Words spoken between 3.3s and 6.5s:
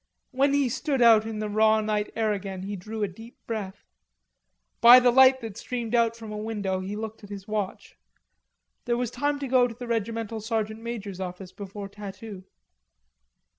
breath. By the light that streamed out from a